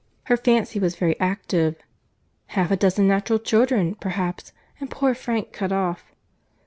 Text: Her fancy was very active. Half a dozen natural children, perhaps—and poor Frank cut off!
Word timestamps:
Her 0.23 0.35
fancy 0.35 0.79
was 0.79 0.95
very 0.95 1.15
active. 1.19 1.75
Half 2.47 2.71
a 2.71 2.75
dozen 2.75 3.07
natural 3.07 3.37
children, 3.37 3.93
perhaps—and 3.93 4.89
poor 4.89 5.13
Frank 5.13 5.51
cut 5.53 5.71
off! 5.71 6.11